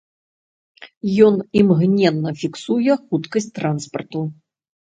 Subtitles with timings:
[1.27, 4.19] Ён імгненна фіксуе хуткасць транспарту.